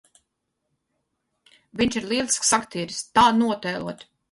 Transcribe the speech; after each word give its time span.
Viņš 1.83 1.99
ir 2.03 2.09
lielisks 2.13 2.51
aktieris! 2.59 3.05
Tā 3.21 3.29
notēlot! 3.45 4.07